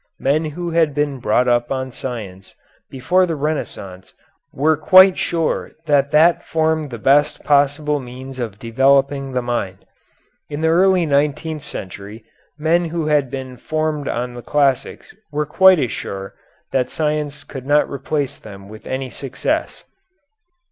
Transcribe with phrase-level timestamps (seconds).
[0.19, 2.55] Men who had been brought up on science
[2.89, 4.15] before the Renaissance
[4.51, 9.85] were quite sure that that formed the best possible means of developing the mind.
[10.49, 12.25] In the early nineteenth century
[12.57, 16.33] men who had been formed on the classics were quite as sure
[16.71, 19.83] that science could not replace them with any success.